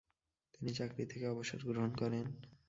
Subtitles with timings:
[0.53, 2.25] তিনি চাকরি থেকে অবসর গ্রহণ করেন।